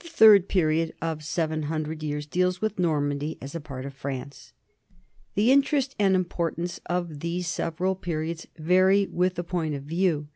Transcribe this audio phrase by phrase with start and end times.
[0.00, 4.52] The third period of seven hundred years deals with Normandy as a part of France.
[5.36, 10.28] The interest and importance of these several periods vary with the point of view.